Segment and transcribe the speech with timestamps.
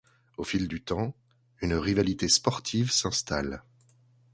[0.37, 1.13] Au fil du temps,
[1.61, 3.61] une rivalité sportive s'installe.